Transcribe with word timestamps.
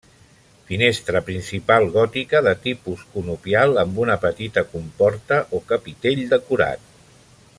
Finestra 0.69 1.19
principal 1.27 1.85
gòtica, 1.97 2.41
de 2.47 2.53
tipus 2.63 3.03
conopial, 3.17 3.77
amb 3.83 4.01
una 4.07 4.17
petita 4.25 4.67
comporta 4.73 5.41
o 5.59 5.63
capitell 5.73 6.27
decorat. 6.35 6.91